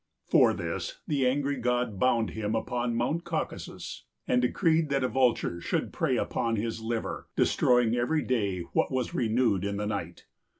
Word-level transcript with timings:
For 0.25 0.55
this, 0.55 0.99
the 1.05 1.27
angry 1.27 1.57
god 1.57 1.99
bound 1.99 2.31
him 2.31 2.55
upon 2.55 2.95
Mount 2.95 3.23
Caucasus, 3.23 4.05
and 4.27 4.41
decreed 4.41 4.89
that 4.89 5.03
a 5.03 5.07
vulture 5.07 5.61
should 5.61 5.93
prey 5.93 6.17
upon 6.17 6.55
his 6.55 6.81
liver, 6.81 7.27
destroying 7.35 7.95
every 7.95 8.23
day 8.23 8.61
what 8.73 8.91
was 8.91 9.13
renewed 9.13 9.63
in 9.63 9.77
the 9.77 9.85
night. 9.85 10.25